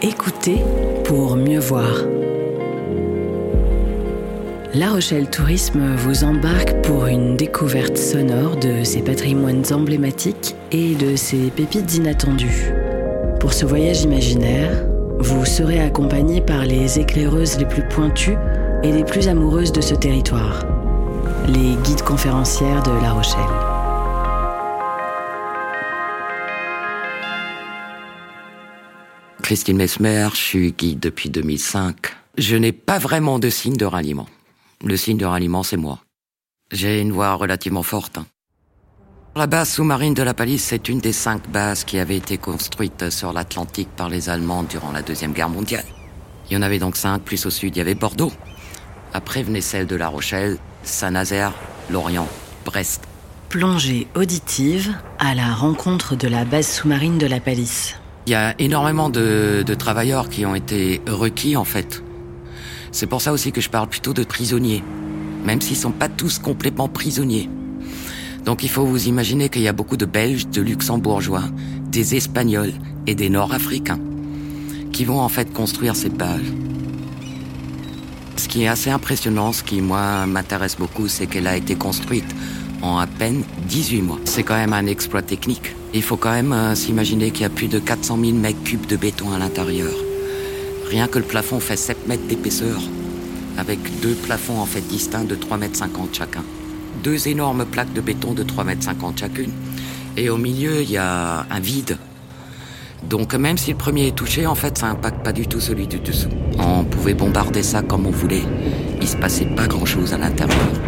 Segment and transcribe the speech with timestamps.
[0.00, 0.60] Écoutez
[1.06, 2.04] pour mieux voir.
[4.72, 11.16] La Rochelle Tourisme vous embarque pour une découverte sonore de ses patrimoines emblématiques et de
[11.16, 12.72] ses pépites inattendues.
[13.40, 14.86] Pour ce voyage imaginaire,
[15.18, 18.38] vous serez accompagné par les éclaireuses les plus pointues
[18.84, 20.64] et les plus amoureuses de ce territoire,
[21.48, 23.77] les guides conférencières de La Rochelle.
[29.48, 31.96] Christine Mesmer, je suis guide depuis 2005.
[32.36, 34.26] Je n'ai pas vraiment de signe de ralliement.
[34.84, 36.00] Le signe de ralliement, c'est moi.
[36.70, 38.18] J'ai une voix relativement forte.
[39.34, 43.08] La base sous-marine de la Palisse, c'est une des cinq bases qui avaient été construites
[43.08, 45.86] sur l'Atlantique par les Allemands durant la Deuxième Guerre mondiale.
[46.50, 48.32] Il y en avait donc cinq, plus au sud, il y avait Bordeaux.
[49.14, 51.54] Après venait celle de La Rochelle, Saint-Nazaire,
[51.88, 52.28] Lorient,
[52.66, 53.08] Brest.
[53.48, 57.96] Plongée auditive à la rencontre de la base sous-marine de la Palisse.
[58.28, 62.02] Il y a énormément de, travailleurs qui ont été requis, en fait.
[62.92, 64.84] C'est pour ça aussi que je parle plutôt de prisonniers,
[65.46, 67.48] même s'ils sont pas tous complètement prisonniers.
[68.44, 71.44] Donc il faut vous imaginer qu'il y a beaucoup de Belges, de Luxembourgeois,
[71.90, 72.74] des Espagnols
[73.06, 74.00] et des Nord-Africains
[74.92, 76.52] qui vont en fait construire cette base.
[78.36, 82.36] Ce qui est assez impressionnant, ce qui moi m'intéresse beaucoup, c'est qu'elle a été construite
[82.82, 84.18] en à peine 18 mois.
[84.26, 85.77] C'est quand même un exploit technique.
[85.94, 88.86] Il faut quand même euh, s'imaginer qu'il y a plus de 400 000 mètres cubes
[88.86, 89.92] de béton à l'intérieur.
[90.90, 92.78] Rien que le plafond fait 7 mètres d'épaisseur,
[93.56, 96.44] avec deux plafonds en fait distincts de 3 mètres 50 chacun.
[97.02, 99.52] Deux énormes plaques de béton de 3 mètres 50 chacune.
[100.16, 101.96] Et au milieu, il y a un vide.
[103.08, 105.86] Donc même si le premier est touché, en fait, ça impacte pas du tout celui
[105.86, 106.28] du dessous.
[106.58, 108.42] On pouvait bombarder ça comme on voulait.
[109.00, 110.87] Il se passait pas grand-chose à l'intérieur.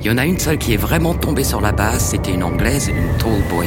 [0.00, 2.44] Il y en a une seule qui est vraiment tombée sur la base, c'était une
[2.44, 3.66] anglaise, une tall boy.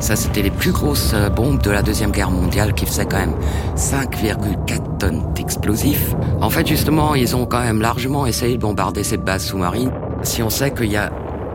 [0.00, 3.16] Ça, c'était les plus grosses euh, bombes de la Deuxième Guerre mondiale qui faisaient quand
[3.16, 3.34] même
[3.74, 6.14] 5,4 tonnes d'explosifs.
[6.40, 9.90] En fait, justement, ils ont quand même largement essayé de bombarder cette base sous-marine.
[10.22, 11.10] Si on sait qu'il y a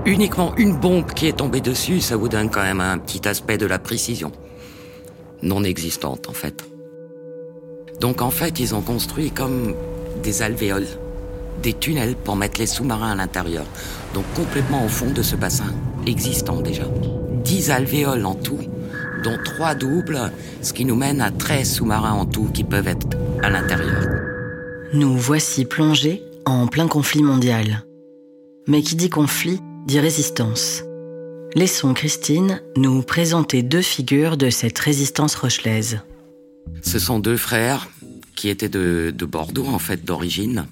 [0.06, 3.58] uniquement une bombe qui est tombée dessus, ça vous donne quand même un petit aspect
[3.58, 4.32] de la précision.
[5.44, 6.71] Non existante, en fait.
[8.02, 9.76] Donc, en fait, ils ont construit comme
[10.24, 10.88] des alvéoles,
[11.62, 13.64] des tunnels pour mettre les sous-marins à l'intérieur.
[14.16, 15.72] Donc, complètement au fond de ce bassin
[16.08, 16.86] existant déjà.
[17.44, 18.58] 10 alvéoles en tout,
[19.24, 20.32] dont 3 doubles,
[20.64, 23.08] ce qui nous mène à 13 sous-marins en tout qui peuvent être
[23.44, 24.10] à l'intérieur.
[24.94, 27.86] Nous voici plongés en plein conflit mondial.
[28.68, 30.84] Mais qui dit conflit dit résistance.
[31.54, 36.00] Laissons Christine nous présenter deux figures de cette résistance rochelaise.
[36.82, 37.90] Ce sont deux frères
[38.36, 40.66] qui étaient de, de Bordeaux, en fait, d'origine,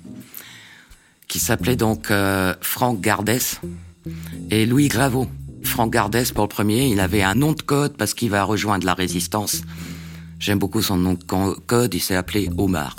[1.28, 3.62] qui s'appelaient donc euh, Franck Gardès
[4.50, 5.28] et Louis Graveau.
[5.64, 8.86] Franck Gardès, pour le premier, il avait un nom de code parce qu'il va rejoindre
[8.86, 9.62] la résistance.
[10.40, 12.96] J'aime beaucoup son nom de code, il s'est appelé Omar.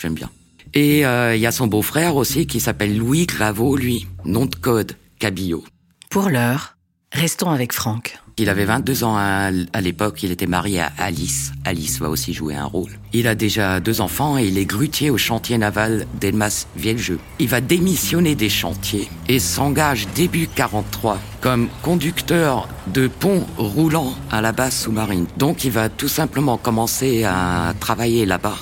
[0.00, 0.30] J'aime bien.
[0.74, 4.06] Et euh, il y a son beau-frère aussi qui s'appelle Louis Graveau, lui.
[4.24, 5.64] Nom de code, Cabillo.
[6.10, 6.76] Pour l'heure,
[7.12, 8.18] restons avec Franck.
[8.40, 9.50] Il avait 22 ans à,
[9.80, 11.52] l'époque, il était marié à Alice.
[11.64, 12.90] Alice va aussi jouer un rôle.
[13.12, 17.18] Il a déjà deux enfants et il est grutier au chantier naval d'Elmas Vieljeu.
[17.40, 24.40] Il va démissionner des chantiers et s'engage début 43 comme conducteur de pont roulant à
[24.40, 25.26] la base sous-marine.
[25.36, 28.58] Donc il va tout simplement commencer à travailler là-bas.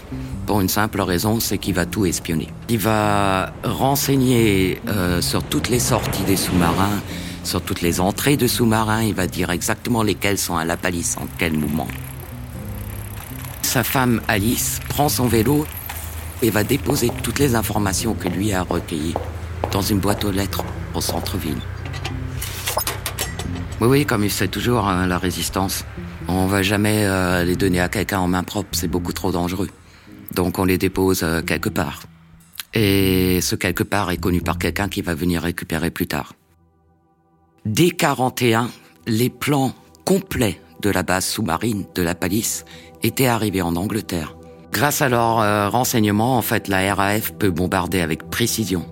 [0.47, 2.49] Pour une simple raison, c'est qu'il va tout espionner.
[2.69, 7.03] Il va renseigner euh, sur toutes les sorties des sous-marins,
[7.47, 11.17] sur toutes les entrées de sous-marins, il va dire exactement lesquels sont à la palisse,
[11.17, 11.89] en quel moment.
[13.63, 15.67] Sa femme Alice prend son vélo
[16.43, 19.15] et va déposer toutes les informations que lui a recueillies
[19.73, 20.65] dans une boîte aux lettres
[20.95, 21.59] au centre-ville.
[23.81, 25.85] Oui, oui, comme il sait toujours, hein, la résistance.
[26.29, 29.69] On va jamais euh, les donner à quelqu'un en main propre, c'est beaucoup trop dangereux.
[30.33, 32.03] Donc on les dépose euh, quelque part.
[32.75, 36.33] Et ce quelque part est connu par quelqu'un qui va venir récupérer plus tard.
[37.67, 38.69] Dès 41,
[39.09, 39.73] les plans
[40.05, 42.65] complets de la base sous-marine de la Palisse
[43.03, 44.37] étaient arrivés en Angleterre.
[44.71, 48.87] Grâce à leurs euh, renseignements, en fait, la RAF peut bombarder avec précision.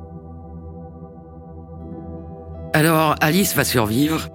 [2.72, 4.28] Alors, Alice va survivre,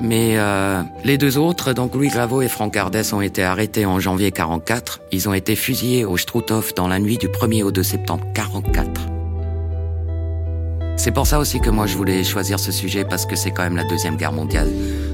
[0.00, 3.98] mais euh, les deux autres, donc Louis Graveau et Franck Ardès, ont été arrêtés en
[3.98, 5.00] janvier 44.
[5.10, 9.09] Ils ont été fusillés au Struthof dans la nuit du 1er au 2 septembre 44.
[11.02, 13.62] C'est pour ça aussi que moi je voulais choisir ce sujet parce que c'est quand
[13.62, 14.68] même la deuxième guerre mondiale,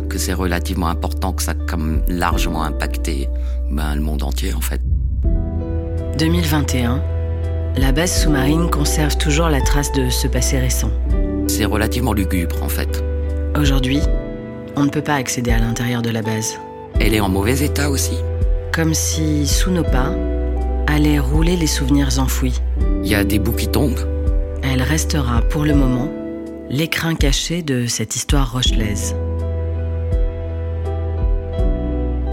[0.08, 3.28] que c'est relativement important, que ça a comme largement impacté
[3.70, 4.80] ben, le monde entier en fait.
[6.18, 7.00] 2021,
[7.76, 10.90] la base sous-marine conserve toujours la trace de ce passé récent.
[11.46, 13.04] C'est relativement lugubre en fait.
[13.56, 14.00] Aujourd'hui,
[14.74, 16.58] on ne peut pas accéder à l'intérieur de la base.
[16.98, 18.16] Elle est en mauvais état aussi
[18.72, 20.12] Comme si, sous nos pas,
[20.88, 22.60] allaient rouler les souvenirs enfouis.
[23.04, 24.15] Il y a des bouts qui tombent
[24.96, 26.10] restera, pour le moment,
[26.70, 29.14] l'écrin caché de cette histoire rochelaise.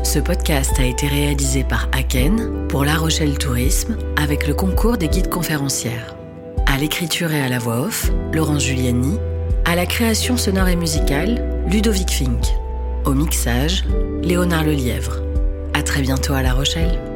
[0.02, 5.10] Ce podcast a été réalisé par Aken pour La Rochelle Tourisme avec le concours des
[5.10, 6.16] guides conférencières.
[6.66, 9.18] À l'écriture et à la voix off, Laurence Giuliani.
[9.66, 12.46] À la création sonore et musicale, Ludovic Fink.
[13.04, 13.84] Au mixage,
[14.22, 15.18] Léonard Lelièvre.
[15.74, 17.13] À très bientôt à La Rochelle.